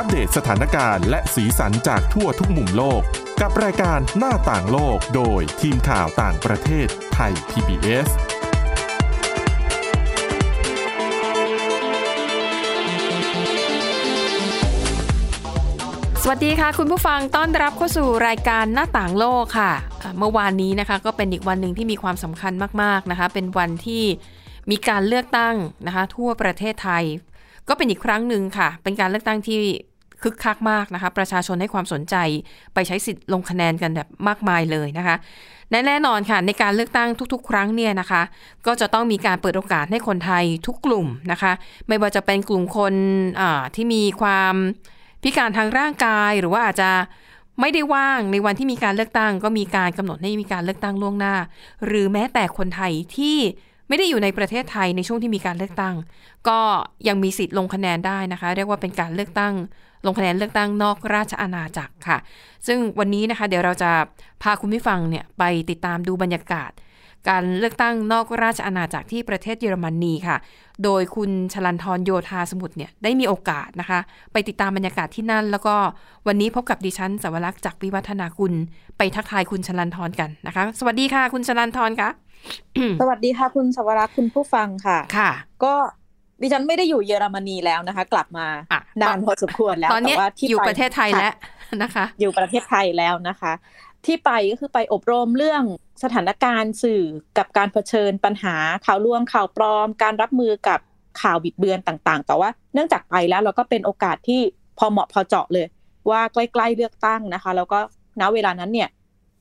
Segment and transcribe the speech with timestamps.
[0.00, 3.02] อัปเดตสถานการณ์และสีสันจากทั่วทุกมุมโลก
[3.40, 8.08] กับรายการหน้าต่างโลกโดยทีมข่าวต่างประเทศไทย PBS
[16.22, 19.72] สวัสดีค่ะ คุณผู้ฟังต้อนรับเข้าสู่รายการหน้าต่างโลกค่ะ
[20.18, 22.52] เมื่อวานนี้นะคะก็เป็นอีกวันหนึ่งที่มีความสำคัญ
[22.82, 24.04] มาก ๆ นะคะ เป็นวันที่
[24.70, 25.54] มีการเลือกตั้ง
[25.86, 27.04] นะคะทั่วประเทศไทย
[27.68, 29.60] ก็เป็นอีกครั้งหนึ่งค่ะ เป็นการเลือกตั้งที่
[30.22, 32.14] คึกคักมากนะคะ ประชาชนให้ความสนใจ
[32.74, 35.16] ไปใช้สิทธิ์ลงคะแนนกันแบบมากมายเลยนะคะ
[35.70, 38.22] และแน่นอนค่ะ ในการเลือกตั้งทุก ๆ ครั้งเนี่ยนะคะ
[38.66, 41.52] ก็จะต้องมีการเปิดโอกาสให้คนไทยทุกกลุ่มนะคะ
[41.88, 42.94] ไม่ว่าจะเป็นกลุ่มคน
[43.74, 44.54] ที่มีความ
[45.22, 46.90] พิการทางร่างกาย หรือว่าอาจจะ
[47.60, 51.34] ไม่ได้ว่างในวันที่มีการเลือกตั้ง ก็มีการกำหนดให้มีการเลือกตั้งล่วงหน้า
[51.86, 53.36] หรือแม้แต่คนไทยที่
[53.88, 55.94] ไม่ได้อยู่ในประเทศไทยในช่วงที่มีการเลือกตั้ง
[56.48, 56.60] ก็
[57.08, 59.54] ยังมีสิทธิ์ลงคะแนนได้นะคะ เรียกว่าเป็นการเลือกตั้ง
[60.06, 62.18] ลงคะแนนเลือกตั้งนอกราชอาณาจักรค่ะ
[62.66, 63.90] ซึ่งวันนี้นะคะ เดี๋ยวเราจะ
[64.42, 66.70] พาคุณผู้ฟังเนี่ยไปติดตามดูบรรยากาศ
[67.28, 70.36] การเลือกตั้งนอกราชอาณาจักรที่ประเทศเยอรมนีค่ะ
[70.84, 74.00] โดยคุณชลันทรโยธาสมุทรเนี่ยได้มีโอกาสนะคะ
[74.32, 75.76] ไปติดตามบรรยากาศที่นั่น แล้วก็
[76.26, 78.52] วันนี้พบกับดิฉันสวรักษ์จากวิวัฒนาคุณ
[78.98, 82.08] ไปทักทายคุณชลันทรกันนะคะ สวัสดีค่ะ คุณชลันทรค่ะ
[83.00, 85.30] สวัสดีค่ะคุณสวรักษ์คุณผู้ฟังค่ะ ค่ะ
[85.64, 85.74] ก็
[86.42, 88.46] ดิฉันไม่ได้อยู่เยอรมนีแล้วนะคะ กลับมา
[89.02, 90.16] นานพอสมควรแล้วตอนนี้
[90.50, 91.32] อยู่ประเทศไทยแล้ว
[91.82, 93.52] นะคะ อยู่ประเทศไทยแล้วนะคะ
[94.06, 95.62] ที่ไปก็คือไปอบรมเรื่อง
[96.02, 97.02] สถานการณ์สื่อ
[97.38, 100.80] กับการเผชิญปัญหาข่าวลวงข่าวปลอม การรับมือกับ
[101.22, 104.40] ข่าวบิดเบือนต่างๆ แต่ว่าเนื่องจากไปแล้วเราก็เป็นโอกาสที่
[104.78, 105.66] พอเหมาะพอเจาะเลย
[106.10, 107.78] ว่าใกล้ๆเลือกตั้งนะคะ แล้วก็
[108.20, 108.88] ณเวลานั้นเนี่ย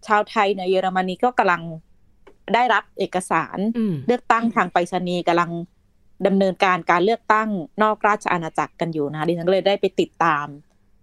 [0.07, 1.61] ชาวไทยในเยอรมนีก็กำลัง
[2.53, 3.57] ได้รับเอกสาร
[4.07, 5.51] เลือกตั้งทางไปรษณีย์กำลัง
[6.27, 7.49] ดำเนินการการเลือกตั้ง
[7.83, 10.45] นอกราชอาณาจักรกันอยู่นะดิฉันก็เลยได้ไปติดตาม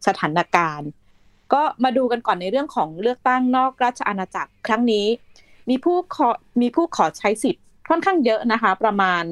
[0.06, 0.88] สถานการณ์
[1.52, 5.06] ก็มาดูกันก่อนในเรื่องของเลือกตั้งนอกราชอาณาจักร ครั้งนี้
[5.70, 9.24] มีผู้ขอมีผู้ขอใช้สิทธิ์ค่อนข้างเยอะนะคะ ประมาณ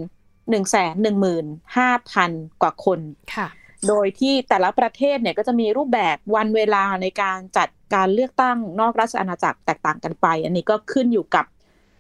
[0.51, 1.47] หนึ่งแสนหนึ่งหมื่น
[1.77, 2.31] ห้าพัน
[2.63, 3.01] กว่าคน
[3.35, 3.49] ค่ะ
[3.89, 11.45] โดยที่แต่ละประเทศเนี่ยก็จะมีรูปแบบวันเวลาในการจัดการเลือกตั้งนอกราชอาณาจักรแตกต่างกันไป อันนี้ก็ขึ้นอยู่กับ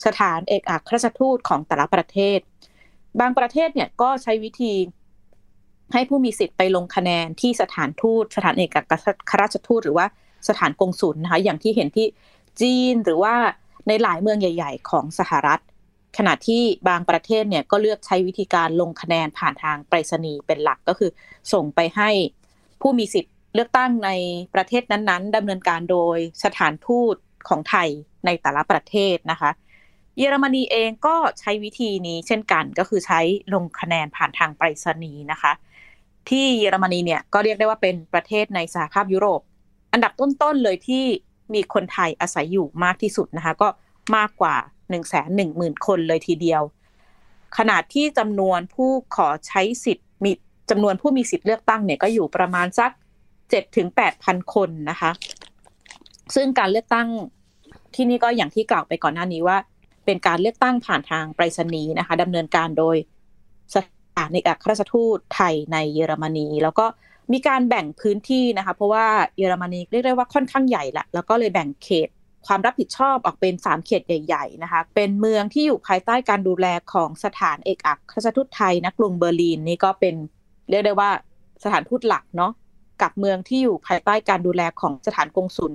[0.07, 2.39] สถานเอกอัครราชทูตของแต่ละประเทศ
[3.21, 4.73] บางประเทศเนี่ยก็ใช้วิธี
[5.93, 8.83] ให้ผู้มีสิทธิ์ไปลงคะแนนที่สถานทูต สถานเอกอั
[9.31, 10.07] ครราชทูต หรือว่า
[10.49, 12.07] สถานกงสุลนะคะอย่างที่เห็นที่
[12.61, 13.35] จีนหรือว่า
[13.89, 15.61] ในหลายเมืองใหญ่ ๆ ของสหรัฐ
[16.19, 21.11] ขณะที่บางประเทศเนี่ยก็เลือกใช้วิธีการลงคะแนนผ่านทางไปรษณีย์เป็นหลักก็คือ
[21.53, 22.11] ส่งไปให้
[22.81, 24.11] ผู้มีสิทธิ์เลือกตั้งใน
[24.55, 27.15] ประเทศนั้นๆดำเนินการโดยสถานทูต
[27.49, 27.89] ของไทย
[28.27, 29.51] ในแต่ละประเทศนะคะ
[30.19, 33.21] เยอรมนีเองก็ใช้วิธีนี้เช่นกันก็คือใช้
[33.55, 35.53] ลงคะแนนผ่านทางไปรษณีย์นะคะ
[36.29, 39.41] ที่เยอรมนีเนี่ยก็เรียกได้ว่าเป็นประเทศในสหภาพยุโรป
[39.93, 41.05] อันดับต้นๆเลยที่
[41.55, 43.69] มีคนไทยอาศัยอยู่มากที่สุดนะคะ ก็
[44.17, 46.63] มากกว่า1นึ่งแสนหนึ่งหมื่นคนเลยทีเดียว
[47.59, 50.33] ขนาดที่จำนวนผู้ขอใช้สิทธิ์มี
[50.71, 52.91] จำนวนผู้มีสิทธิ์เลือกตั้งเนี่ยก็อยู่ประมาณสัก
[53.51, 55.11] เจ็ดถึงแปดพันคนนะคะ
[56.35, 57.09] ซึ่งการเลือกตั้ง
[57.95, 59.57] ที่นี่ก็อย่างที่กล่าวไปก่อนหน้านี้ว่า
[60.05, 62.97] เป็นการเลือกตั้งผ่านทางไปรษณีย์นะคะดำเนินการโดย
[63.75, 63.77] ส
[64.17, 66.87] ถานเอกอัครราชทูตไทยในเยอรมนี แล้วก็
[67.33, 69.07] มีการแบ่งพื้นที่นะคะ เพราะว่า
[69.39, 72.09] เยอรมนีเรียกได้ว่าค่อนข้างใหญ่ละแล้วก็เลยแบ่งเขต
[72.47, 80.15] ความรับผิดชอบออกเป็นสามเขตใหญ่ ๆ นะคะ เป็นเมืองที่อยู่ภายใต้การดูแลของสถานเอกอัครราชทูตไทยนักกรุงเบอร์ลินนี่ก็เป็น
[80.71, 81.11] เรียกได้ว่า
[81.65, 82.53] สถานทูตหลักเนาะ
[83.03, 85.73] กับเมืองที่อยู่ภายใต้การดูแลของสถานกงสุล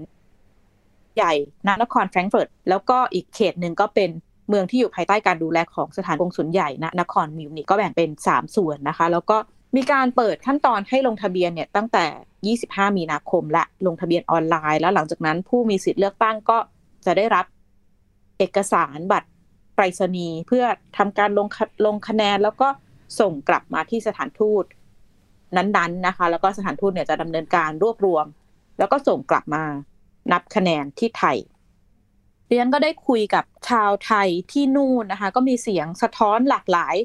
[1.18, 1.34] ใหญ่
[1.82, 4.10] นครแฟรงก์เฟิร์ตแล้วก็อีกเขตหนึ่งก็เป็น
[4.50, 9.38] เมืองที่อยู่ภายใต้การดูแลของสถานกงสุลใหญ่ณนครมิวนิกก็แบ่งเป็น 3 ส่วนนะคะ แล้วก็
[9.76, 16.58] มีการเปิดขั้นตอนให้ลงทะเบียนเนี่ยตั้งแต่ 25 มีนาคมและลงทะเบียนออนไลน์ แล้วหลังจากนั้นผู้มีสิทธิ์เลือกตั้งก็
[17.06, 17.46] จะได้รับ
[18.38, 19.30] เอกสารบัตร
[19.76, 20.66] ไปรษณีย์เพื่อ
[20.98, 21.48] ทำการลง
[21.86, 22.68] ลงคะแนนแล้วก็
[23.20, 24.64] ส่งกลับมาที่สถานทูต
[25.56, 28.26] นั้นๆนะคะ แล้วก็สถานทูตเนี่ยจะดำเนินการรวบรวม
[28.80, 29.64] แล้วก็ส่งกลับมา
[30.32, 31.38] นับคะแนนที่ไทย
[32.48, 36.96] ดิฉันก็ได้คุยกับชาวไทยที่นู่นนะคะ ก็มีเสียงสะท้อนหลากหลาย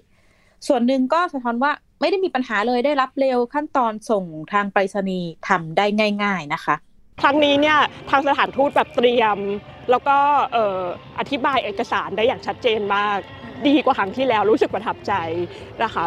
[0.68, 5.86] ส่วนหนึ่งก็สะท้อนว่าไม่ได้มีปัญหาเลยได้รับเร็วขั้นตอนส่งทางไปรษณีย์ทำได้
[6.24, 6.74] ง่าย ๆนะคะ
[7.20, 7.78] ครั้งนี้เนี่ย
[8.10, 9.38] ทางสถานทูตแบบเตรียม
[9.90, 10.16] แล้วก็
[11.18, 13.18] อธิบายเอกสารได้อย่างชัดเจนมาก
[13.66, 15.12] ดีกว่าครั้งที่แล้วรู้สึกประทับใจ
[15.82, 16.04] นะคะ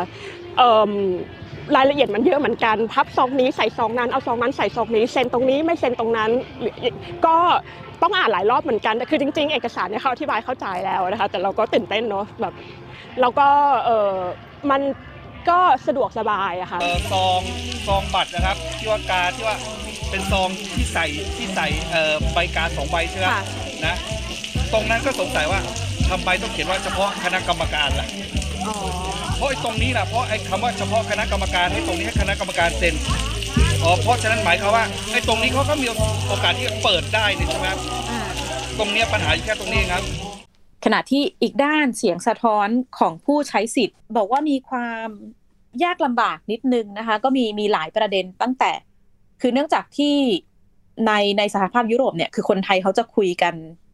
[1.75, 6.31] รายละเอียดมันเยอะเหมือนกัน พับซองนี้ใส่ซองนั้นเอาซองนั้นใส่ซองนี้เซ็นตรงนี้ไม่เซ็นตรงนั้น
[7.25, 7.35] ก็
[8.01, 12.53] ต้องอ่านหลายรอบเหมือนกันแต่คือจริง ๆ เอกสารเนี่ยเขาอธิบายเข้าใจแล้วนะคะแต่เราก็ตื่นเต้นเนาะแบบ
[13.21, 13.47] เราก็
[13.85, 14.13] เออ
[14.71, 14.81] มัน
[15.49, 17.39] ก็สะดวกสบายอะค่ะเอ่อซอง
[17.87, 19.57] ซองบัตรนะครับที่ว่ากาที่ว่า
[20.09, 21.05] เป็นซองที่ใส่
[21.37, 23.43] ที่ใส่เอ่อใบกาสองใบใช่ไหมค่ะ
[23.85, 23.95] นะ
[24.73, 25.59] ตรงนั้นก็สงสัยว่า
[26.09, 28.44] ทำไมต้องเขียนว่าเฉพาะคณะกรรมการล่ะอ๋อ
[29.37, 32.95] เพราะไอ้ตรงนี้นะเพราะไอ้คำว่าเฉพาะคณะกรรมการให้ตรงนี้ให้คณะกรรมการเซ็น
[33.83, 35.87] อ๋อเพราะฉะนั้นหมายความว่าไอ้ตรงนี้เขาก็มี
[36.27, 37.67] โอกาสที่จะเปิดได้นี่ใช่ไหม
[38.79, 40.03] ตรงเนี้ยปัญหาอยู่แค่ตรงนี้ครับ
[40.85, 42.67] ขณะที่อีกด้านเสียงสะท้อน
[42.99, 45.07] ของผู้ใช้สิทธิ์ บอกว่ามีความ
[45.83, 48.71] ยากลำบากนิดนึงนะคะ ก็มีมีหลายประเด็นตั้งแต่
[49.41, 50.15] คือเนื่องจากที่
[51.07, 53.53] ในในสหภาพยุโรปเนี่ยคือคนไทยเขาจะคุยกัน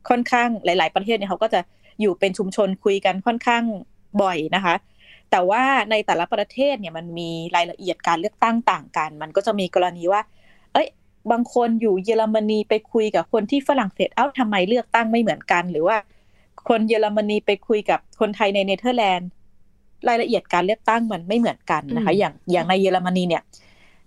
[0.10, 1.60] ค่อนข้างหลาย ๆ ประเทศเนี่ยเขาก็จะ
[2.02, 3.64] อยู่เป็นชุมชนคุยกันค่อนข้าง
[4.22, 4.76] บ่อยนะคะ
[5.32, 10.22] แต่ว่าในแต่ละประเทศเนี่ยมันมีรายละเอียดการเลือกตั้งต่างกัน มันก็จะมีกรณีว่า
[10.74, 10.88] เอ้ย
[11.32, 15.98] บางคนอยู่เยอรมนีไปคุยกับคนที่ฝรั่งเศสเอ้าทำไมเลือกตั้งไม่เหมือนกัน หรือว่า
[16.70, 19.30] คนเยอรมนีไปคุยกับคนไทยในเนเธอร์แลนด์
[20.08, 23.44] รายละเอียดการเลือกตั้งมันไม่เหมือนกันนะคะอืมอย่างอย่างในเยอรมนีเนี่ย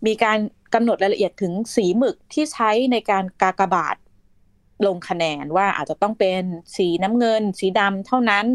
[0.07, 0.39] มีการ
[0.75, 3.97] กำหนดรายละเอียดถึงสีหมึกที่ใช้ในการกากบาท
[4.87, 6.43] ลงคะแนนว่าอาจจะต้องเป็น
[6.77, 8.47] สีน้ำเงิน สีดำเท่านั้น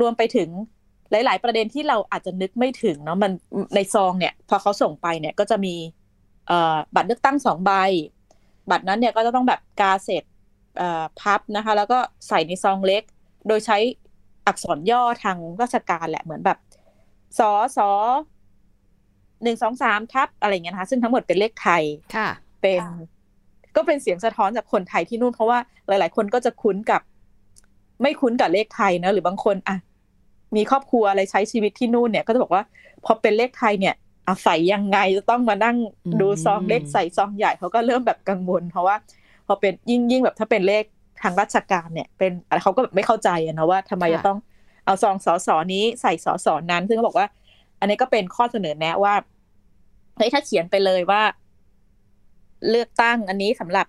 [0.00, 0.48] รวมไปถึง
[1.10, 3.32] หลาย ๆ ประเด็นที่เราอาจจะนึกไม่ถึงเนาะมัน
[3.74, 5.74] ในซองเนี่ย พอเขาส่งไปเนี่ยก็จะมี
[6.46, 7.72] เอ่อบัตรเลือกตั้งสองใบ
[8.70, 10.24] บัตรนั้นเนี่ยก็จะต้องแบบกาเสร็จ
[10.78, 11.98] เอ่อพับนะคะ แล้วก็
[12.28, 13.02] ใส่ในซองเล็ก
[13.48, 13.78] โดยใช้
[14.46, 16.58] อักษรย่อทางราชการแหละเหมือนแบบ
[17.38, 17.90] สอสอ
[19.42, 21.82] หนึ่งสองสามทับอะไรเงี้ยนะคะซึ่งทั้งหมดเป็นเลขไทย
[22.16, 22.28] ค่ะ
[22.62, 22.82] เป็น
[23.76, 25.58] ก็เป็นเสียงสะท้อนจากคนไทยที่นู่นเพราะว่า
[25.88, 27.00] หลาย ๆ คนก็จะคุ้นกับ
[28.02, 29.76] ไม่คุ้นกับเลขไทยนะหรือบางคนอะ
[30.56, 32.62] มีครอบครัวอะไรใช้ชีวิตที่นู่นเนี่ย ก็จะบอกว่า
[33.04, 33.94] พอเป็นเลขไทยเนี่ย
[34.24, 35.76] เอาใส่ยังไงจะต้องมานั่ง
[36.20, 38.96] ดูซองเล็กใส่ซองใหญ่เขาก็เริ่มแบบกังวล เพราะว่า
[39.46, 40.84] พอเป็นยิ่งยิ่งแบบถ้าเป็นเลข
[41.22, 44.38] ทางราชการเนี่ย เป็นอะไรเขาก็แบบไม่เข้าใจนะว่าทำไมจะต้อง
[44.84, 47.26] เอาซองสอสอนี้ใส่สอสอนั้น ซึ่งเขาบอกว่า
[47.80, 49.14] อันนี้ก็เป็นข้อเสนอแนะว่า
[50.16, 51.22] เฮ้ยถ้าเขียนไปเลยว่า
[52.68, 53.86] เลือกตั้งอันนี้สำหรับ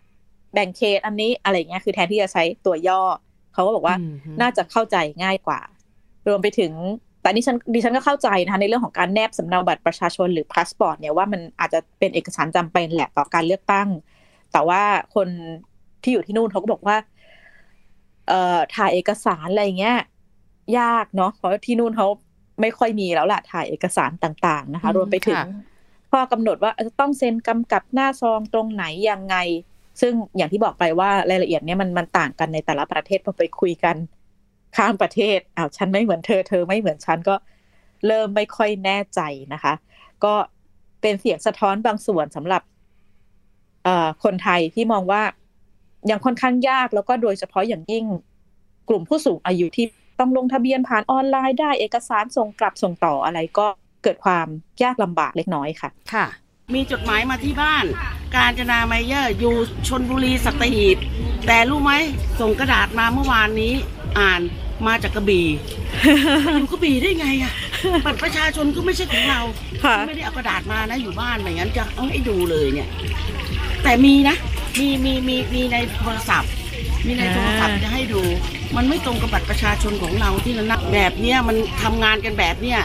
[0.54, 3.01] แบ่งเขตอันนี้อะไรเงี้ยคือแทนที่จะใช้ตัวย่อ
[3.53, 5.59] เขาก็บอกว่าอืมฮึน่าจะเข้าใจง่ายกว่า
[6.27, 6.71] รวมไปถึง
[7.21, 13.89] แต่นี่ฉันดิฉันก็เข้าใจนะคะในเรื่องของการแนบสำเนาบัตรประชาชนหรือพาสปอร์ตเนี่ยว่ามันอาจจะเป็นเอกสารจำเป็นแหละต่อการเลือกตั้ง
[14.51, 14.81] แต่ว่า
[15.15, 15.27] คน
[16.03, 16.97] ที่อยู่ที่นู่นเขาก็บอกว่า
[18.27, 19.97] เอ่อถ่ายเอกสารอะไรเงี้ย
[20.79, 22.07] ยากเนาะเพราะว่าที่นู่นเขา
[22.61, 25.45] ไม่ค่อยมีแล้วล่ะถ่ายเอกสารต่างๆนะคะอืมรวมไปถึงค่ะ
[26.11, 29.35] ข้อกำหนดว่าจะต้องเซ็นกำกับหน้าซองตรงไหนยังไง
[30.01, 33.95] ซึ่งอย่างที่บอกไปว่ารายละเอียดเนี้ยมันมันต่างกันในแต่ละประเทศพอไปคุยกัน
[34.75, 37.35] ข้ามประเทศอ้าวฉันไม่เหมือนเธอเธอไม่เหมือนฉันก็
[38.07, 39.21] เริ่มไม่ค่อยแน่ใจ
[39.53, 39.73] นะคะ
[40.23, 40.33] ก็
[41.01, 42.61] เป็นเสียงสะท้อนบางส่วนสำหรับ
[44.23, 45.23] คนไทยที่มองว่า
[46.09, 48.05] ยังค่อนข้างยากแล้วก็โดยเฉพาะอย่างยิ่ง
[48.89, 49.85] กลุ่มผู้สูงอายุที่
[50.19, 53.67] ต้องลงทะเบียนผ่านออนไลน์ได้เอกสารส่งกลับส่งต่ออะไรก็
[54.03, 54.47] เกิดความ
[54.83, 56.25] ยากลำบากเล็กน้อยค่ะ ค่ะ
[56.74, 57.86] มีจดหมายมาที่บ้าน
[58.36, 59.56] การจนาไมเยอร์อยู่
[59.88, 60.98] ชนบุรีสัตหีบ
[61.48, 61.92] แต่รู้ไหม
[62.39, 63.74] ส่งกระดาษมาเมื่อวานนี้
[64.19, 64.42] อ่าน
[64.88, 65.48] มาจากกระบี่
[66.44, 67.54] ไปอยู่กระบี่ได้ไงอะ
[68.06, 69.42] บัตรประชาชนก็ไม่ใช่ของเรา
[69.83, 72.88] ค่ะไม่ได้เอากระดาษมานะอยู่บ้านไม่งั้นจะเอาให้ดูเลยเนี่ย
[73.83, 74.36] แต่มีนะ
[74.80, 76.51] มีมีมีมีในโทรศัพท์
[77.06, 78.21] มีในโทรศัพท์จะให้ดู
[78.75, 82.80] มันไม่ตรงกับบัตรประชาชนของเราที่เรานับแบบเนี้ยมันทำงานกันแบบเนี้ย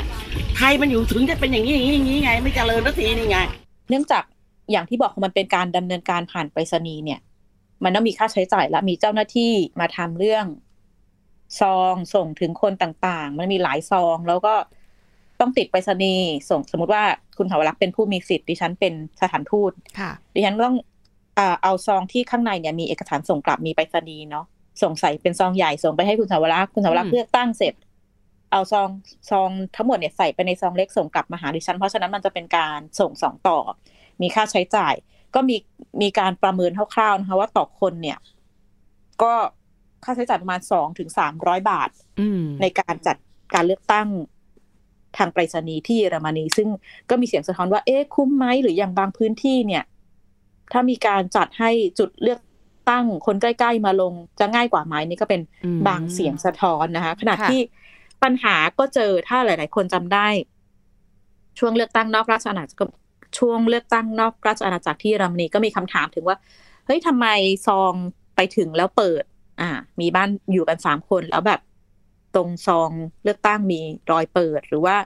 [0.56, 3.38] ไทยมันอยู่ถึงจะเป็นอย่างนี้อย่างนี้อย่างนี้ไง ไม่เจริญสักทีนี่ไง
[3.88, 4.24] เนื่องจาก
[4.70, 7.20] อย่างที่บอกมันเป็นการดำเนินการผ่านไปรษณีย์เนี่ย
[7.84, 10.46] มันต้องมีค่าใช้จ่ายและมีเจ้าหน้าที่มาทำเรื่อง
[11.60, 14.54] ซองส่งถึงคนต่างๆ มันมีหลายซอง แล้วก็
[15.40, 17.04] ต้องติดไปรษณีย์ส่งสมมติว่า
[17.38, 20.76] คุณสาวรักษ์เป็นผู้มีสิทธิ์ดิฉันเป็นสถานทูตค่ะดิฉันต้อง
[21.36, 24.44] เอ่อเอาซองที่ข้างในเนี่ยมีเอกสารส่งกลับมีไปรษณีย์เนาะ
[24.82, 27.74] ส่งใส่เป็นซองใหญ่ส่งไปให้คุณสาวรักษ์คุณสาวรักษ์อืมเลือกตั้งเสร็จ
[28.50, 28.88] เอาซอง
[29.30, 33.58] ซองทั้งหมดเนี่ยใส่ไปในซองเล็กส่งกลับมาหาดิฉัน เพราะฉะนั้นมันจะเป็นการส่งสองต่อ
[34.22, 34.94] มีค่าใช้จ่าย
[35.34, 35.56] ก็มี
[36.02, 38.18] มีการประเมินคร่าวๆนะคะว่าต่อคนเนี่ย
[39.22, 39.32] ก็
[40.04, 41.90] ค่าใช้จ่ายประมาณสองถึงสามร้อยบาท
[42.20, 43.16] อืมในการจัด
[43.54, 44.08] การเลือกตั้ง
[45.16, 46.68] ทางไปรษณีย์ที่เยอรมนี ซึ่ง
[47.10, 49.84] ก็มีเสียงสะท้อนว่า เอ๊ะคุ้มไหมหรืออย่างบางพื้นที่เนี่ย
[50.72, 52.40] ถ้ามีการจัดให้จุดเลือก
[52.90, 57.60] ตั้งคนใกล้ ๆ มาลงจะง่ายกว่าไหมนี่ก็เป็นอืมบางเสียงสะท้อนนะคะขณะค่ะที่
[58.22, 60.28] ปัญหาก็เจอถ้าหลาย ๆ คนจำได้
[61.58, 62.92] ช่วงเลือกตั้งนอกราชอาณาจักร
[63.38, 66.36] ช่วงเลือกตั้งนอกราชอาณาจักรที่เยอรมนีก็มีคำถามถึงว่า
[66.86, 67.26] เฮ้ยทำไม
[67.66, 67.92] ซอง
[68.36, 69.24] ไปถึงแล้วเปิด
[69.60, 69.70] อ่า
[70.00, 71.60] มีบ้านอยู่กันสามคนแล้วแบบ
[72.34, 72.90] ตรงซอง
[73.24, 74.96] เลือกตั้งมีรอยเปิดหรือว่า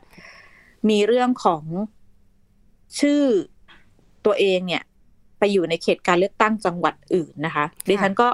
[0.88, 1.62] มีเรื่องของ
[3.00, 3.22] ชื่อ
[4.26, 4.82] ตัวเองเนี่ย
[5.38, 8.28] ไปอยู่ในเขตการเลือกตั้งจังหวัดอื่นนะคะดิฉันก็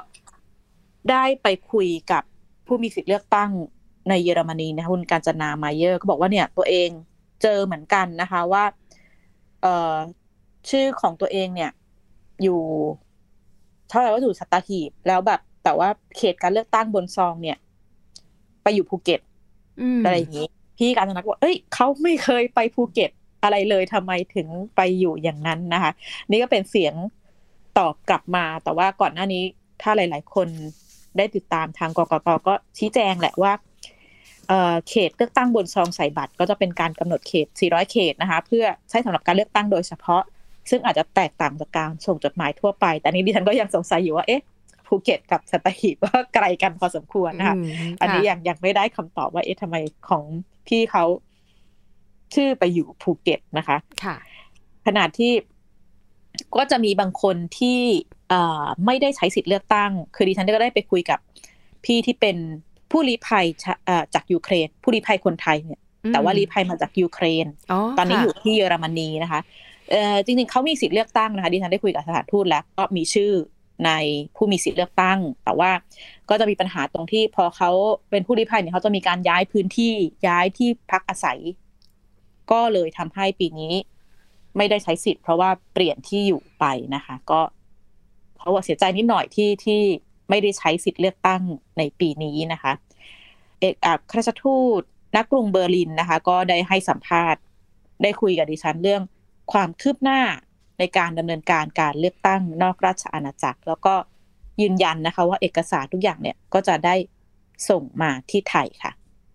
[1.11, 2.23] ได้ไปคุยกับ
[2.67, 3.51] ผู้มีสิทธิ์เลือกตั้ง
[4.09, 6.89] ในเยอรมนีนะคะคุณการจนามาเยอร์ก็บอกว่าเนี่ยตัวเอง
[7.43, 8.65] เจอเหมือนกันนะคะว่า
[9.63, 9.97] เอ่อ
[10.71, 11.71] ชื่อของตัวเองเนี่ย
[12.43, 12.61] อยู่
[13.89, 17.59] เท่าไหร่ว่าอยู่สัตหีบแล้วแบบ แต่ว่าเขตการเลือกตั้งบนซองเนี่ย
[18.63, 19.21] ไปอยู่ภูเก็ต
[19.81, 20.49] อืมอะไรอย่างนี้
[20.79, 23.11] พี่การจนักว่าเอ้ยเขาไม่เคยไปภูเก็ต
[23.43, 25.93] อะไรเลยทำไมถึงไปอยู่อย่างนั้นนะคะ
[26.31, 26.95] นี่ก็เป็นเสียง
[27.79, 29.43] ตอบกลับมา แต่ว่าก่อนหน้านี้
[29.83, 30.49] ถ้าหลาย ๆ คน
[31.17, 33.53] ได้ติดตามทางกกตก็ชี้แจงแหละว่า
[34.49, 40.23] เอ่อเขตเลือกตั้งบนซองใส่บัตร ก็จะเป็นการกำหนดเขต 400 เขตนะคะ เพื่อใช้สำหรับการเลือกตั้งโดยเฉพาะ
[40.71, 44.43] ซึ่งอาจจะแตกต่างจากการส่งจดหมายทั่วไป แต่อันนี้ดิฉันก็ยังสงสัยอยู่ว่าเอ๊ะ
[44.87, 49.77] ภูเก็ตกับสัตหีบก็ไกลกันพอสมควรนะคะอืมอันนี้ค่ะยังยังไม่ได้คำตอบว่าเอ๊ะทำไม
[50.09, 50.25] ของ
[50.67, 51.05] พี่เขา
[52.35, 54.17] ชื่อไปอยู่ภูเก็ตนะคะ ค่ะ
[54.87, 55.33] ขนาดที่
[56.57, 57.81] ก็จะมีบางคนที่
[58.29, 61.19] เอ่อไม่ได้ใช้สิทธิ์เลือกตั้ง คือดิฉันก็ได้ไปคุยกับ
[61.85, 62.37] พี่ที่เป็น
[62.91, 65.81] ผู้ลี้ภัยชะเอ่อจากยูเครน ผู้ลี้ภัยคนไทยเนี่ย
[66.13, 67.47] แต่ว่าลี้ภัยมาจากยูเครน
[67.99, 69.41] ตอนนี้อยู่ที่เยอรมนีนะคะ
[69.91, 73.33] เอ่อจริงๆเขามีสิทธิ์เลือกตั้งนะคะดิฉันได้คุยกับสถานทูตแล้วก็มีชื่อ
[73.87, 73.91] ใน
[74.37, 75.71] ผู้มีสิทธิ์เลือกตั้ง แต่ว่า
[76.29, 77.71] ก็จะมีปัญหาตรงที่พอเขา
[78.11, 79.95] เป็นผู้ลี้ภัยเนี่ยเขาจะมีการย้ายพื้นที่
[80.27, 81.39] ย้ายที่พักอาศัย
[82.51, 83.75] ก็เลยทำให้ปีนี้
[84.57, 86.65] ไม่ได้ใช้สิทธิ์เพราะว่าเปลี่ยนที่อยู่ไป
[86.95, 87.41] นะคะ ก็
[88.39, 89.81] เขาว่าเสียใจนิดหน่อยที่ที่
[90.29, 91.43] ไม่ได้ใช้สิทธิ์เลือกตั้ง
[91.79, 92.73] ในปีนี้นะคะ
[93.61, 94.83] เอกอัครราชทูต
[95.17, 97.41] นักกรุงเบอร์ลินนะคะ ก็ได้ให้สัมภาษณ์
[98.03, 99.03] ได้คุยกับดิฉันเรื่อง
[99.53, 100.21] ความคืบหน้า
[100.79, 103.95] ในการดำเนินการการเลือกตั้งนอกราชอาณาจักร แล้วก็
[104.61, 106.95] ยืนยันนะคะ ว่าเอกสารทุกอย่างเนี่ยก็จะได้
[107.69, 108.93] ส่งมาที่ไทยค่ะ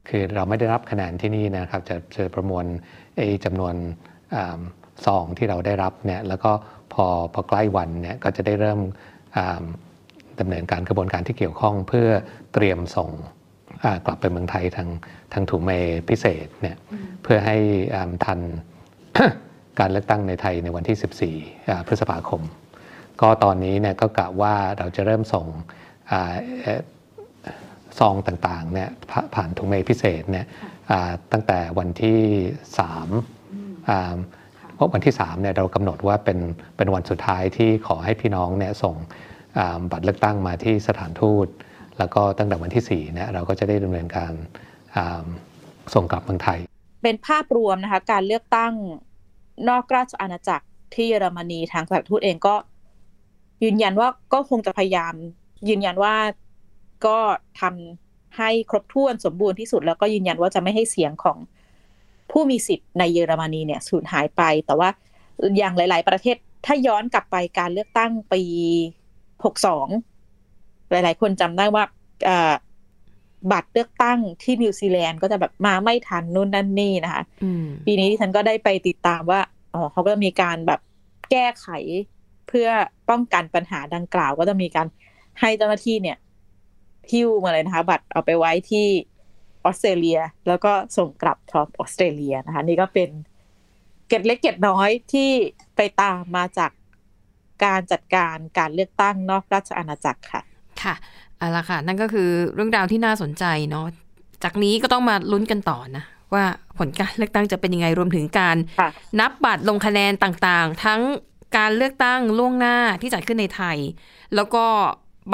[0.07, 2.65] คือเราไม่ได้รับคะแนนที่นี่นะครับ จะจะประมวล
[3.15, 3.73] ไอ้จำนวน
[4.35, 4.59] อ่า
[5.05, 6.51] ซองที่เราได้รับเนี่ยแล้วก็
[6.93, 8.79] พอพอใกล้วันเนี่ยก็จะได้เริ่ม
[10.33, 12.07] อ่าดำเนินการกระบวนการที่เกี่ยวข้องเพื่อ
[12.53, 13.11] เตรียมส่ง
[13.83, 14.89] อ่ากลับไปเมืองไทยทาง
[15.33, 16.77] ทางถุงเมย์พิเศษเนี่ย
[17.23, 17.57] เพื่อให้
[17.95, 18.39] อ่าทัน
[19.79, 22.41] การเลือกตั้งในไทยในวันที่ 14อ่าพฤษภาคม
[23.21, 25.47] ก็ตอนนี้เนี่ยก็กะว่าเราจะเริ่มส่ง
[26.11, 26.81] อ่าเอ่อ
[27.99, 30.45] ซองต่างๆเนี่ยผ่าผ่านถุงเมย์พิเศษเนี่ย
[30.91, 32.19] อ่าตั้งแต่วันที่
[32.83, 34.15] 3อ่า
[34.75, 36.39] เพราะวันที่3เนี่ยเรากำหนดว่าเป็น
[36.77, 39.32] เป็นวันสุดท้ายที่ขอให้พี่น้องเนี่ยส่งอ่า
[39.91, 41.47] บัตรเลือกตั้งมาที่สถานทูต
[41.97, 44.33] แล้วก็ตั้งแต่วันที่4เนี่ยเราก็จะได้ดำเนินการ
[45.93, 46.59] ส่งกลับเมืองไทย
[47.03, 48.73] เป็นภาพรวมนะคะการเลือกตั้ง
[49.69, 52.55] นอกราชอาณาจักรที่เยอรมนีทางสถานทูตเองก็
[53.63, 55.13] ยืนยันว่าก็คงจะพยายาม
[55.69, 56.15] ยืนยันว่า
[57.05, 57.17] ก็
[57.61, 61.37] ทำให้ครบถ้วนสมบูรณ์ที่สุด แล้วก็ยืนยันว่าจะไม่ให้เสียงของ
[62.31, 64.89] ผู้มีสิทธิ์ในเยอรมนีเนี่ยสูญหายไป แต่ว่า
[65.57, 68.43] อย่างหลาย ๆ ประเทศถ้าย้อนกลับไปการเลือกตั้งปี
[69.43, 71.83] 62หลาย ๆ คนจำได้ว่า
[72.25, 72.53] เอ่อ
[73.51, 79.41] บัตรเลือกตั้งที่นิวซีแลนด์ก็จะแบบมาไม่ทันนู่นนั่นนี่นะคะอืมปีนี้ที่ฉันก็ได้ไปติดตามว่า
[79.73, 80.79] อ๋อเขาก็มีการแบบ
[81.31, 81.67] แก้ไข
[82.47, 82.69] เพื่อ
[83.09, 84.87] ป้องกันปัญหาดังกล่าว ก็จะมีการ
[85.39, 86.17] ให้เจ้าหน้าที่เนี่ย
[87.11, 88.87] หิ้วมาเลยนะคะ บัตรเอาไปไว้ที่
[89.65, 93.09] ออสเตรเลีย แล้วก็ส่งกลับพร้อมออสเตรเลียนะคะ นี่ก็เป็น
[94.07, 95.29] เกร็ดเล็กเกร็ดน้อยที่
[95.75, 96.71] ไปตามมาจาก
[97.63, 100.41] การจัดการการเลือกตั้งนอกราชอาณาจักรค่ะ
[100.81, 100.95] ค่ะ
[101.37, 103.85] เอาละค่ะ นั่นก็คือเรื่องราวที่น่าสนใจเนาะ
[104.43, 106.43] จากนี้ก็ต้องมาลุ้นกันต่อนะว่า
[106.77, 111.01] ผลการเลือกตั้งจะเป็นยังไงรวมถึงการค่ะนับบัตรลงคะแนนต่างๆ ทั้ง
[111.57, 113.77] การเลือกตั้งล่วงหน้าที่จัดขึ้นในไทย
[114.35, 114.65] แล้วก็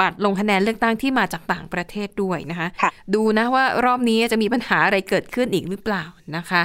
[0.00, 6.04] บัตรลงคะแนนเลือกตั้งที่มาจากต่างประเทศด้วยนะคะค่ะดูนะว่ารอบนี้จะมีปัญหาอะไรเกิดขึ้นอีกหรือเปล่า
[6.36, 6.62] นะคะ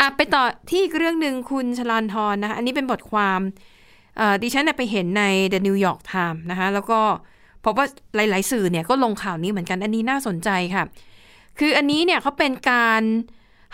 [0.00, 3.73] อะไปต่อที่อีกเรื่องหนึ่งคุณชลันทรนะคะอันนี้เป็นบทความเอ่อ
[4.42, 7.00] ดิฉันน่ะไปเห็นใน The New York Times นะคะแล้วก็
[7.64, 10.84] พบว่าหลาย ๆ สื่อเนี่ยก็ลงข่าวนี้เหมือนกันอันนี้น่าสนใจค่ะ
[11.58, 13.02] คืออันนี้เนี่ยเขาเป็นการ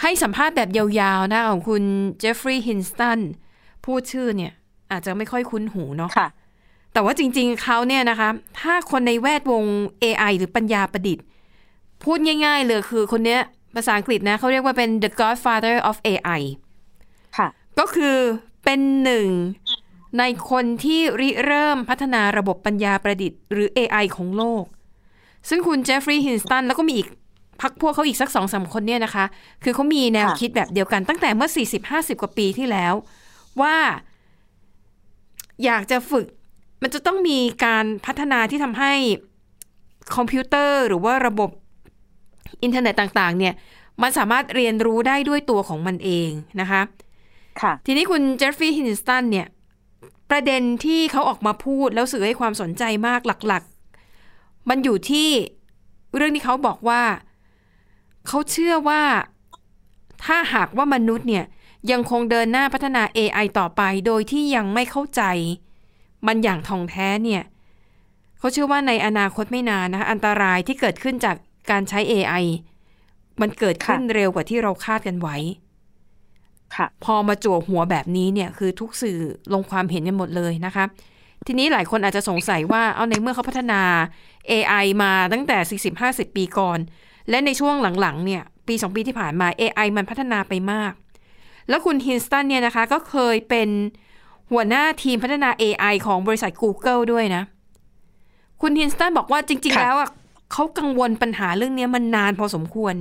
[0.03, 1.83] ให้สัมภาษณ์แบบยาวๆนะของคุณ
[2.19, 3.21] เจฟฟรีย์ฮินสตัน
[3.85, 4.53] พูดชื่อเนี่ย
[4.91, 6.29] อาจจะไม่ค่อยคุ้นหูเนาะค่ะ
[6.93, 8.29] แต่ว่าจริง ๆเขาเนี่ยนะคะ
[8.61, 9.65] ถ้าคนในแวดวง
[10.03, 11.25] AI หรือปัญญาประดิษฐ์
[12.05, 13.41] พูดง่าย ๆ เลยคือคนเนี้ย
[13.75, 16.41] ภาษาอังกฤษนะเขาเรียกว่าเป็น the godfather of AI
[17.39, 18.17] ค่ะ ก็คือ
[18.65, 19.29] เป็นหนึ่ง
[20.19, 24.65] ในคนที่ริเริ่มพัฒนาระบบปัญญาประดิษฐ์ หรือ AI ของโลก
[25.49, 27.09] ซึ่งคุณเจฟฟรีย์ฮินสตันแล้วก็มีอีก
[27.61, 29.25] พักพวกเขาอีกสักสองสามคนเนี่ยนะคะ
[29.65, 31.51] คือเขามีแนวค่ะคิดแบบเดียวกันตั้งแต่เมื่อ
[31.87, 32.95] 40-50 กว่าปีที่แล้ว
[33.61, 33.77] ว่า
[35.65, 36.27] อยากจะฝึก
[36.83, 38.93] มันจะต้องมีการพัฒนาที่ทำให้
[40.17, 41.51] คอมพิวเตอร์หรือว่าระบบ
[42.63, 43.55] อินเทอร์เน็ตต่างๆ เนี่ย
[44.03, 46.83] มันสามารถเรียนรู้ได้ด้วยตัวของมันเองนะคะ
[47.61, 49.47] ค่ะ ทีนี้คุณเจฟฟรีย์ ฮินตันเนี่ย
[50.31, 55.29] ประเด็นที่เขาออกมาพูดแล้วสื่อให้ความสนใจมากหลักๆ มันอยู่ที่
[56.17, 57.03] เรื่องที่เขาบอกว่า
[58.27, 59.03] เขาเชื่อว่า
[60.25, 61.45] ถ้าหากว่ามนุษย์เนี่ย
[61.91, 65.23] ยังคงเดินหน้าพัฒนา AI ต่อไป โดยที่ยังไม่เข้าใจ
[66.27, 67.43] มันอย่างท่องแท้เนี่ย
[68.39, 71.37] เขาเชื่อว่าในอนาคตไม่นานนะคะอันตรายที่เกิดขึ้นจาก
[71.71, 72.45] การใช้ AI
[73.41, 75.70] มันเกิดขึ้นเร็วกว่าที่เราคาดกันไว้ค่ะ
[77.05, 79.19] พอมาจั่วหัวแบบนี้เนี่ยคือทุกสื่อ
[79.53, 80.85] ลงความเห็นกันหมดเลยนะคะ
[81.47, 83.81] ทีนี้หลายคนอาจจะสงสัยว่าเอาในเมื่อเขาพัฒนา
[84.51, 85.59] AI มาตั้งแต่
[85.99, 86.79] 40-50 ปีก่อน
[87.31, 90.93] และในช่วงหลังๆเนี่ยปี 2 ปีที่ผ่านมา AI มันพัฒนาไปมาก
[91.69, 93.69] แล้วคุณฮินสตันเนี่ยนะคะก็เคยเป็น
[94.51, 97.43] หัวหน้าทีมพัฒนา AI ของบริษัท Google ด้วยนะ
[98.61, 100.11] คุณฮินสตันบอกว่าจริงๆค่ะแล้วอะ
[100.53, 102.95] เขากังวลปัญหาเรื่องนี้มันนานพอสมควร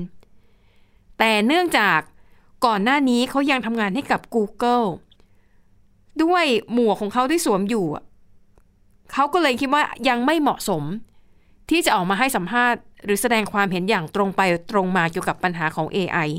[1.20, 2.00] แต่เนื่องจาก
[2.66, 4.88] ก่อนหน้านี้เขายังทำงานให้กับ Google
[6.24, 7.86] ด้วยหมวกของเขาที่สวมอยู่
[9.14, 10.84] เขาก็เลยคิดว่ายังไม่เหมาะสม
[11.70, 16.30] ที่จะออกมาให้สัมภาษณ์ หรือแสดงความเห็นอย่างตรงไปตรงมาเกี่ยวกับปัญหาของ AI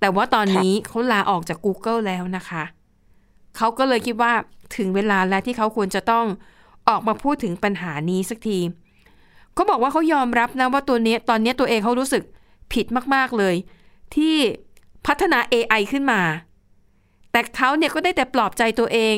[0.00, 2.64] แต่ว่าตอนนี้เขาลาออกจาก Google แล้วนะคะ
[3.56, 4.32] เขาก็เลยคิดว่า
[4.76, 6.26] ถึงเวลาแล้วที่เขาควรจะต้อง
[6.88, 8.58] ออกมาพูดถึงปัญหานี้สักที
[9.54, 12.22] เขาบอกว่าเขายอมรับนะว่าตัวนี้ตอนนี้ตัวเองเขารู้สึก
[12.72, 13.54] ผิดมาก ๆเลย
[14.14, 14.36] ที่
[15.06, 16.20] พัฒนา AI ขึ้นมา
[17.32, 19.16] แต่เขาเนี่ยก็ได้แต่ปลอบใจตัวเอง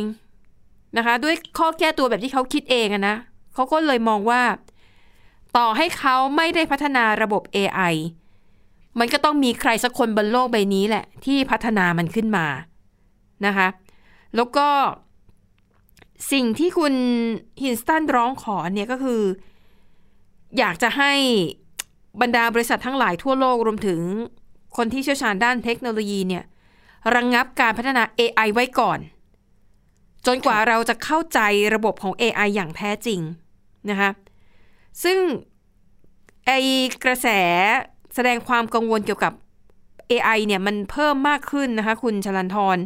[0.96, 3.16] นะคะ ด้วยข้อแก้ตัวแบบที่เขาคิดเองนะ
[3.54, 4.42] เขาก็เลยมองว่า
[5.56, 7.94] ต่อให้เขาไม่ได้พัฒนาระบบ AI
[8.98, 12.46] มันก็ต้องมีใครสักคนบนโลกใบนี้แหละ ที่พัฒนามันขึ้นมา
[13.46, 13.68] นะคะ
[14.36, 14.68] แล้วก็
[16.32, 16.94] สิ่งที่คุณ
[17.62, 19.22] ฮินสตันร้องขอเนี่ยก็คือ
[20.58, 21.12] อยากจะให้
[22.20, 24.00] บรรดาบริษัททั้งหลายทั่วโลกรวมถึง
[24.76, 26.44] คนที่เชี่ยวชาญด้านเทคโนโลยีเนี่ย
[27.14, 28.98] ระงงับการพัฒนา AI ไว้ก่อน
[30.26, 31.40] จนกว่าเราจะเข้าใจ
[31.74, 33.20] ระบบของ AI อย่างแท้จริง
[33.90, 34.10] นะคะ
[35.04, 35.18] ซึ่ง
[36.46, 36.50] ไอ้
[37.04, 37.28] กระแส
[38.14, 39.32] แสดงความกังวลเกี่ยวกับ
[40.10, 42.78] AI เนี่ยมันเพิ่มมากขึ้นนะคะคุณชลันทร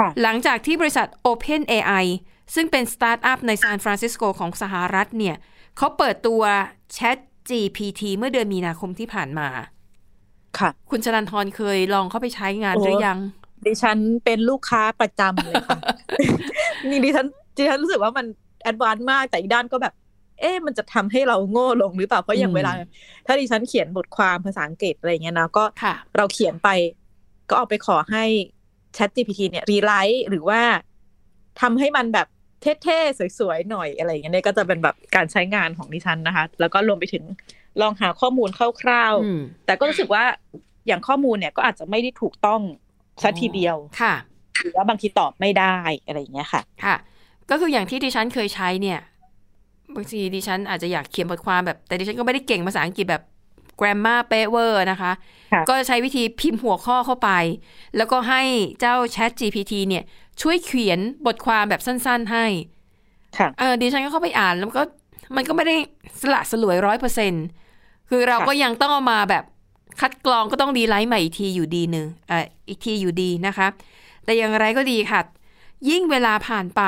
[0.00, 2.04] ค่ะหลังจากที่บริษัท Open AI
[2.54, 5.36] ซึ่งเป็นสตาร์ทอัพในซานฟรานซิสโกของสหรัฐเนี่ย
[5.76, 6.42] เขาเปิดตัว
[6.96, 9.48] Chat GPT เมื่อเดือนมีนาคมที่ผ่านมา
[10.58, 13.18] ค่ะ คุณชลันทรเคยลองเข้าไปใช้งานโอ้หรือยัง
[13.66, 15.78] ดิฉันเป็นลูกค้าประจำเลยค่ะ
[16.88, 18.26] นี่ดิฉันดิฉันรู้สึกว่ามัน
[18.62, 19.94] advance มากแต่อีกด้านก็แบบ
[20.40, 22.72] เอ๊ะมันจะทำให้เราโง่ลงหรือเปล่า เพราะอย่างอืมเวลา
[23.26, 26.68] ถ้าดิฉันเขียนบทความภาษาอังกฤษอะไรอย่างเงี้ยนะก็ค่ะเราเขียนไป
[27.48, 28.24] ก็เอาไปขอให้
[28.96, 30.60] Chat GPT เนี่ย rewrite หรือว่า
[31.60, 32.26] ทำให้มันแบบ
[32.82, 37.24] เท่ๆ สวยๆ หน่อยอะไรอย่างเงี้ยเนี่ยก็จะเป็นแบบการใช้งานของดิฉันนะคะ แล้วก็รวมไปถึง
[37.80, 38.48] ลองหาข้อมูล
[38.80, 40.24] คร่าวอืมๆแต่ก็รู้สึกว่า
[40.86, 42.60] อย่างข้อมูลเนี่ยก็อาจจะไม่ได้ถูกต้อง
[43.22, 44.14] สัทีเดียวค่ะ
[44.62, 45.76] หรือว่าบางทีตอบไม่ได้
[46.06, 46.96] อะไรอย่างเงี้ยค่ะ ค่ะ
[47.50, 48.98] ก็คืออย่างที่ดิฉันเคยใช้เนี่ย
[49.94, 53.22] บางทีดิฉันอาจจะอยากเขียนบทความแบบ แต่ดิฉันก็ไม่ได้เก่งภาษาอังกฤษแบบ
[53.80, 55.12] grammar เป๊ะเวอร์นะคะ
[55.52, 57.30] ค่ะก็ใช้วิธีพิมพ์หัวข้อเข้าไป
[57.96, 58.42] แล้วก็ให้
[58.80, 60.04] เจ้า Chat GPT เนี่ย
[60.42, 62.46] ช่วยเขียนบทความแบบสั้น ๆให้
[63.38, 64.82] ค่ะ เออดิฉันก็เข้าไปอ่านแล้วก็
[65.36, 65.76] มันก็ไม่ได้
[66.20, 67.32] สละสลวยร้อยเปอร์เซ็น
[68.08, 69.44] คือเราค่ะก็ยังต้องเอามาแบบ
[70.00, 73.66] คัดกรองก็ต้องดีไลท์ใหม่อีกทีอยู่ดีหนึ่งเอ่ออีกทีอยู่ดีนะคะ
[74.24, 75.20] แต่อย่างไรก็ดีค่ะ
[75.90, 76.82] ยิ่งเวลาผ่านไป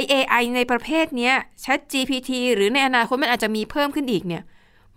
[0.00, 4.42] IAI ในประเภทเนี้ย Chat GPT หรือในอนาคตมันอาจจะมีเพิ่มขึ้นอีกเนี่ย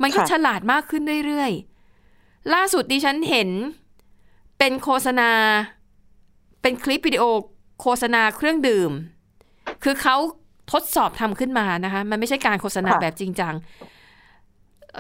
[0.02, 3.50] มันก็ค่ะฉลาดมากขึ้นเรื่อยๆ ล่าสุดดิฉันเห็น
[4.58, 5.32] เป็นโฆษณา
[6.62, 7.24] เป็นคลิปวิดีโอ
[7.82, 8.92] โฆษณาเครื่องดื่ม
[9.84, 10.16] คือเขา
[10.74, 13.54] ทดสอบทำขึ้นมานะคะ มันไม่ใช่การโฆษณาค่ะแบบจริงจัง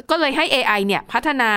[0.10, 1.52] ก็เลยให้ AI เนี่ย พัฒนา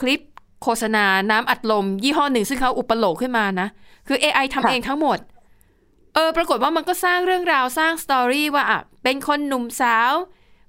[0.00, 0.20] คลิป
[0.62, 3.68] โฆษณาน้ำอัดลม ยี่ห้อหนึ่งซึ่งเขาอุปโลกขึ้นมานะ
[4.08, 5.18] คือ AI ทำค่ะเองทั้งหมด
[6.14, 10.12] เออ ปรากฏว่ามันก็สร้างเรื่องราวสร้างสตอรี่ว่าอะเป็นคนหนุ่มสาว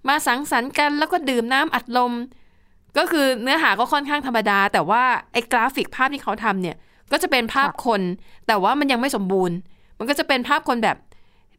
[0.08, 2.13] มาสังสรรค์กันแล้วก็ดื่มน้ำอัดลม
[2.98, 6.76] ก็คือเนื้อหาก็ค่อนข้างธรรมดา แต่ว่าไอ้กราฟิกภาพที่เขาทำเนี่ย
[7.12, 8.02] ก็จะเป็นภาพคน
[8.48, 9.56] แต่ว่ามันยังไม่สมบูรณ์
[9.98, 10.98] มันก็จะเป็นภาพคนแบบ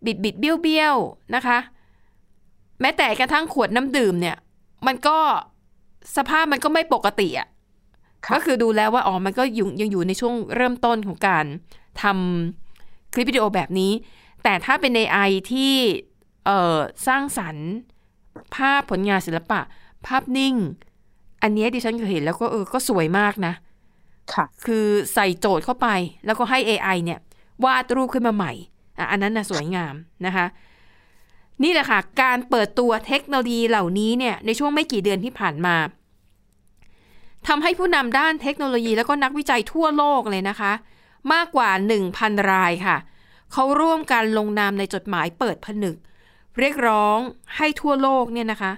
[0.06, 1.58] บิดบิดเบี้ยวเบี้ยวๆนะคะ
[2.80, 4.36] แม้แต่กระทั่งขวดน้ำดื่มเนี่ย
[4.86, 5.18] มันก็
[6.16, 7.48] สภาพมันก็ไม่ปกติอะ
[8.24, 11.44] ค่ะก็คือดูแล้วว่าอ๋อมันก็ยังยังอยู่ในช่วงเริ่มต้นของการ
[12.02, 13.92] ทำคลิปวิดีโอแบบนี้
[14.42, 15.72] แต่ถ้าเป็น AI ที่
[16.44, 17.68] เอ่อสร้างสรรค์
[18.54, 19.60] ภาพผลงานศิลปะ
[20.06, 20.54] ภาพนิ่ง
[21.42, 23.54] อันเนี้ยดิฉันเคยเห็นแล้วก็เออก็สวยมากนะ
[24.32, 25.88] ค่ะ คือใส่โจทย์เข้าไป
[26.26, 27.20] แล้วก็ให้ AI เนี่ย
[27.64, 28.52] วาดรูปขึ้นมาใหม่
[29.10, 29.94] อันนั้นนะสวยงาม
[30.26, 30.46] นะคะ
[31.62, 35.76] นี่แหละค่ะ การเปิดตัวเทคโนโลยีเหล่านี้เนี่ยในช่วงไม่กี่เดือนที่ผ่านมา
[37.46, 40.72] ทำให้ผู้นำด้านเทคโนโลยีแล้วก็นักวิจัยทั่วโลกเลยนะคะ
[41.32, 41.70] มากกว่า
[42.10, 42.96] 1,000 รายค่ะ
[43.52, 45.96] เขาร่วมกันลงนามในจดหมายเปิดผนึก
[46.58, 47.18] เรียกร้อง
[47.56, 48.72] ให้ทั่วโลกเนี่ยนะคะ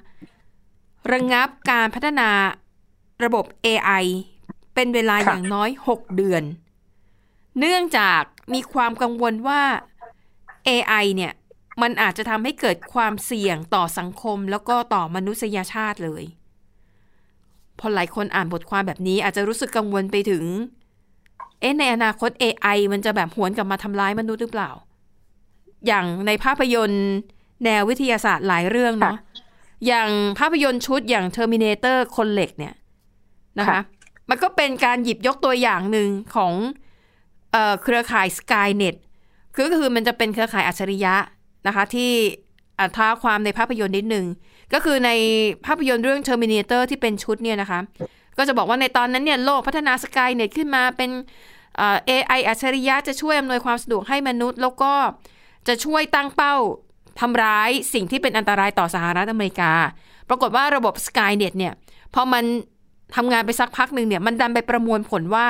[1.12, 2.30] ระงงับการพัฒนา
[3.24, 4.04] ระบบ AI
[4.74, 6.42] เป็นเวลาอย่างน้อย 6 เดือน
[7.58, 8.22] เนื่องจาก
[8.54, 9.62] มีความกังวลว่า
[10.68, 11.32] AI เนี่ย
[11.82, 16.24] มันอาจจะทำให้เกิดความเสี่ยงต่อสังคม แล้วก็ต่อมนุษยชาติเลย
[17.78, 20.44] พอหลายคนอ่านบทความแบบนี้อาจจะรู้สึกกังวลไปถึง
[21.60, 24.70] เอ๊ะในอนาคต AI มันจะแบบหวนกลับมาทำร้ายมนุษย์หรือเปล่า
[25.86, 27.06] อย่างในภาพยนตร์
[27.64, 29.16] แนววิทยาศาสตร์หลายเรื่องเนาะ
[29.86, 32.74] อย่างภาพยนตร์ชุดอย่าง Terminator คนเหล็กเนี่ย
[33.58, 33.80] นะคะค่ะ
[34.30, 36.52] มันก็เป็นการหยิบยกตัวอย่างหนึ่งของ
[37.52, 38.96] เออเครือข่าย Skynet
[39.56, 41.14] คือก็คือมันจะเป็นเครือข่ายอัจฉริยะ
[41.66, 42.10] นะคะ ที่
[42.78, 44.26] อะท้าความในภาพยนตร์นิดหนึ่ง
[44.72, 45.10] ก็คือใน
[45.66, 47.80] ภาพยนตร์เรื่อง Terminator ที่เป็นชุดเนี่ยนะคะ
[48.38, 51.10] ก็จะบอกว่าในตอนนั้นเนี่ยโลกพัฒนา Skynet ขึ้นมาเป็น
[51.76, 51.96] เอ่อ
[52.48, 54.92] อัจฉริยะจะช่วยอำนวยความสะดวกให้มนุษย์ แล้วก็
[55.68, 56.54] จะช่วยตั้งเป้า
[57.20, 59.72] ทำร้ายสิ่งที่เป็นอันตรายต่อสหรัฐอเมริกา
[60.28, 61.72] ปรากฏว่าระบบ Skynet เนี่ย
[62.14, 62.44] พอมัน
[63.16, 65.46] ทำงานไปสักพักหนึ่งเนี่ยมันดันไปประมวลผลว่า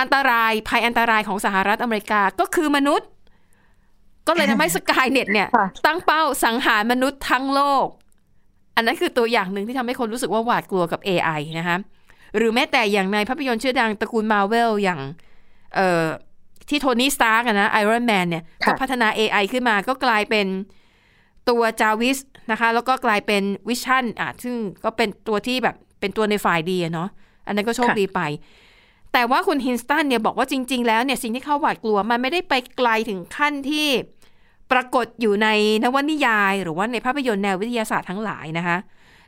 [0.00, 3.08] อันตรายภัยอันตรายของสหรัฐอเมริกาก็คือมนุษย์
[4.28, 7.86] ก็เลยทำให้ Skynet เนี่ยค่ะตั้งเป้าสังหารมนุษย์ทั้งโลก
[8.76, 11.76] อันนั้นคือตัวอย่างหนึ่งที่ทำให้คนรู้สึกว่าหวาดกลัวกับ AI นะคะ
[12.36, 15.00] หรือแม้แต่อย่างในภาพยนตร์ชื่อดังตระกูลมาเวลอย่าง
[15.74, 16.04] เอ่อ
[16.68, 20.46] ที่โทนี่สตาร์กนะ Iron Man เนี่ยค่ะก็พัฒนา AI ขึ้นมาก็กลายเป็น
[21.48, 22.18] ตัวจาวิส
[22.50, 24.54] นะคะ แล้วก็กลายเป็น Vision อะซึ่ง
[24.84, 27.08] ก็เป็นตัวที่แบบเป็นตัวในฝ่ายดีอะเนาะ
[27.46, 28.20] อันนั้นก็โชคดีไป
[29.14, 33.88] แต่ว่าคุณฮินตันเนี่ยบอกว่าจริง ๆ แล้วเนี่ยสิ่งที่เขาหวาดกลัวมันไม่ได้ไปไกลถึงขั้นที่
[34.72, 35.48] ปรากฏอยู่ใน
[35.84, 38.78] นวนิยาย หรือว่าในภาพยนตร์แนววิทยาศาสตร์ทั้งหลายนะคะ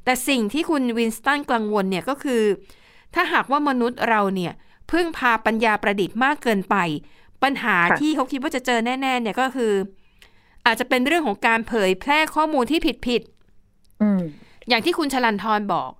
[0.05, 2.42] แต่สิ่งที่คุณวินสตันกังวลเนี่ยก็คือ
[3.14, 4.53] ถ้าหากว่ามนุษย์เราเนี่ย
[4.90, 6.77] พึ่งพาปัญญาประดิษฐ์มากเกินไป
[7.42, 9.72] ปัญหาค่ะที่เขาคิดว่าจะเจอแน่ ๆ เนี่ยก็คือ
[10.66, 14.20] อาจจะเป็นเรื่องของการเผยแพร่ข้อมูลที่ผิดๆอืม
[14.68, 15.90] อย่างที่คุณชลันทรบอก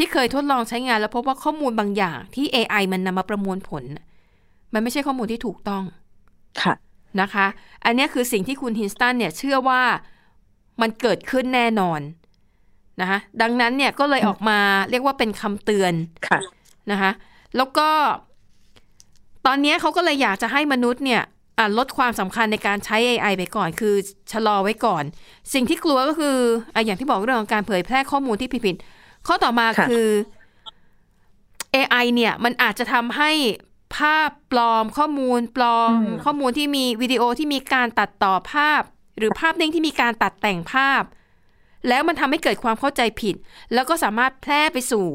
[0.00, 4.04] ที่เคยทดลองใช้งานแล้วพบว่าข้อมูลบางอย่างที่ AI มันนำมาประมวลผลน่ะ
[4.72, 5.84] มันไม่ใช่ข้อมูลที่ถูกต้อง
[6.62, 6.74] ค่ะ
[7.20, 7.46] นะคะ
[7.84, 9.82] อันเนี้ยคือสิ่งที่คุณฮินสตันเนี่ยเชื่อว่า
[10.80, 12.00] มันเกิดขึ้นแน่นอน
[13.00, 14.58] นะคะดังนั้นเนี่ยก็เลยออกมา
[14.90, 15.92] เรียกว่าเป็นคำเตือน
[16.28, 16.40] ค่ะ
[16.90, 17.10] นะคะ
[17.56, 17.88] แล้วก็
[19.46, 21.22] ตอนนี้เขาก็เลยอยากจะให้มนุษย์เนี่ย
[21.58, 23.94] อะลดความสำคัญในการใช้ AI ไปก่อน คือ
[24.32, 25.04] ชะลอไว้ก่อน
[25.54, 26.36] สิ่งที่กลัวก็คือ
[26.74, 28.84] อะอย่างที่บอกเรื่องของการเผยแพร่ข้อมูลที่ผิดๆ
[29.26, 30.08] ข้อต่อมาค่ะคือ
[31.74, 33.30] AI เนี่ยมันอาจจะทำให้
[33.96, 35.92] ภาพปลอมข้อมูลปลอม
[36.24, 38.82] ข้อมูลที่มีวิดีโอที่มีการตัดต่อภาพ
[39.18, 41.02] หรือภาพนิ่งที่มีการตัดแต่งภาพ
[41.88, 43.34] แล้วมันทำให้เกิดความเข้าใจผิด
[43.74, 45.06] แล้วก็สามารถแพร่ไปสู่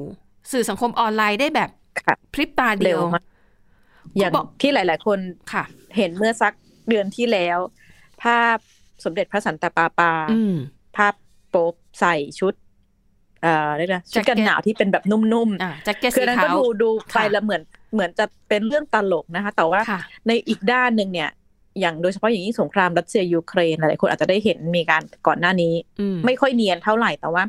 [0.51, 1.69] สื่อสังคมออนไลน์ได้แบบ
[2.01, 3.23] ค่ะพริบตาเดีเร็ยววมาก
[4.17, 5.19] อย่างเขาบอกที่หลาย ๆ คน
[5.53, 5.63] ค่ะ
[5.97, 6.53] เห็นเมื่อสัก
[6.89, 7.59] เดือนที่แล้ว
[8.23, 8.57] ภาพ
[9.03, 10.55] สมเด็จพระสันตะปาปาอืม
[10.97, 11.13] ภาพ
[11.49, 12.53] โป๊ปใส่ชุด
[13.43, 17.61] เอ่อเรียกนะชุดกันแจ็คเก็ตหนาวที่เป็นแบบนุ่มอ่าแจ็คเก็ตๆคือสีอนนั้นขาก็วดูดูไปค่ะแล้วเหมือน
[17.93, 21.29] เหมือนจะเป็นเรื่องตลกนะคะ แต่ว่าค่ะในอีกด้านหนึ่งเนี่ย
[21.79, 27.43] อย่างโดยเฉพาะอย่างยิ่งสงครามรัสเซียยูเครนหลายๆคนอาจจะได้เห็นมีการก่อนหน้านี้อืมไม่ค่อยเนียนเท่าไหร่แต่ว่า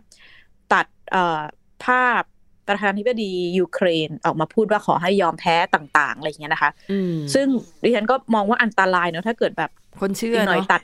[0.73, 1.41] ตัดเอ่อ
[1.85, 2.23] ภาพ
[2.69, 7.47] ประธานาธิบดียูเครนออกมาพูดว่าขอให้ยอมแพ้ต่างๆอะไรอย่างเงี้ยนะคะอืมซึ่ง
[7.83, 9.71] ดิฉันก็มองว่าอันตรายเนอะถ้าเกิดแบบ
[10.01, 10.83] คนเชื่ออีกหน่อยเนาะตัด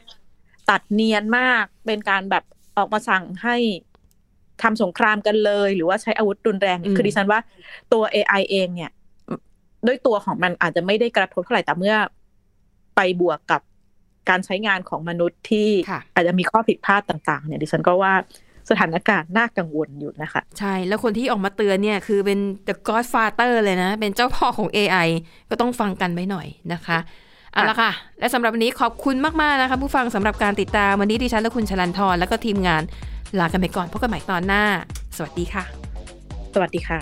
[0.71, 2.45] ตัดเนียนมากเป็นการแบบ
[2.79, 3.57] ออกมาสั่งให้
[4.62, 7.40] ทำสงครามกันเลย หรือว่าใช้อาวุธรุนแรงเนี่ยคือดิฉันว่า
[7.92, 8.90] ตัว AI เองเนี่ย
[9.87, 11.94] ด้วยตัวของมันอาจจะไม่ได้กระทบเท่าไหร่แต่เมื่อ
[12.96, 13.61] ไปบวกกับ
[14.29, 18.14] การใช้งานของมนุษย์ที่ค่ะอาจจะมีข้อผิดพลาดต่าง ๆ เนี่ย ดิฉันก็ว่า
[18.70, 25.09] สถานการณ์น่ากังวลอยู่นะคะ ใช่ แล้วคนที่ออกมาเตือนเนี่ย คือเป็น the godfather เลยนะ เป็นเจ้าพ่อของ AI
[25.51, 26.98] ก็ต้องฟังกันไว้หน่อยนะคะ
[27.53, 32.83] เอาละค่ะ และสำหรับวันนี้ขอบคุณมาก ๆ นะคะ ผู้ฟังสำหรับการติดตามวันนี้ดิฉันและคุณชลันทรแล้วก็ทีมงาน
[33.38, 34.64] ลากันไปก่อนพบกันใหม่ตอนหน้า
[35.16, 35.64] สวัสดีค่ะ
[36.55, 37.01] สวัสดีค่ะ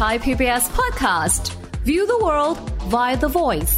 [0.00, 1.44] Thai PBS podcast.
[1.84, 2.58] View the world
[2.94, 3.74] via the voice.